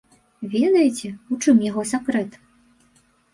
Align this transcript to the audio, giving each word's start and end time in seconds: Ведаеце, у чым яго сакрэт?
Ведаеце, 0.53 1.11
у 1.35 1.37
чым 1.43 1.61
яго 1.67 1.85
сакрэт? 1.93 2.41